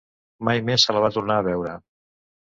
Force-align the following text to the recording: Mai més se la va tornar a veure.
Mai 0.47 0.61
més 0.69 0.85
se 0.87 0.95
la 0.95 1.03
va 1.03 1.11
tornar 1.17 1.35
a 1.41 1.43
veure. 1.49 1.75